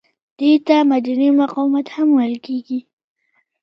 [0.39, 2.79] دې ته مدني مقاومت هم ویل کیږي.